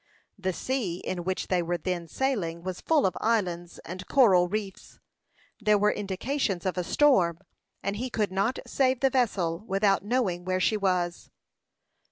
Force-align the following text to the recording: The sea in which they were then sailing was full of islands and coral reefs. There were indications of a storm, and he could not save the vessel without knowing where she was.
The 0.39 0.51
sea 0.51 0.97
in 0.97 1.25
which 1.25 1.45
they 1.49 1.61
were 1.61 1.77
then 1.77 2.07
sailing 2.07 2.63
was 2.63 2.81
full 2.81 3.05
of 3.05 3.15
islands 3.21 3.77
and 3.85 4.07
coral 4.07 4.47
reefs. 4.47 4.97
There 5.59 5.77
were 5.77 5.91
indications 5.91 6.65
of 6.65 6.75
a 6.75 6.83
storm, 6.83 7.37
and 7.83 7.97
he 7.97 8.09
could 8.09 8.31
not 8.31 8.57
save 8.65 9.01
the 9.01 9.11
vessel 9.11 9.59
without 9.67 10.03
knowing 10.03 10.43
where 10.43 10.59
she 10.59 10.75
was. 10.75 11.29